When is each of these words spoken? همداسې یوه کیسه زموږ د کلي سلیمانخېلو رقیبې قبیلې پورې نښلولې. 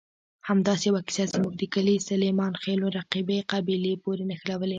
همداسې 0.49 0.85
یوه 0.89 1.01
کیسه 1.07 1.25
زموږ 1.33 1.53
د 1.57 1.63
کلي 1.73 1.95
سلیمانخېلو 2.09 2.87
رقیبې 2.97 3.39
قبیلې 3.51 3.93
پورې 4.03 4.23
نښلولې. 4.29 4.69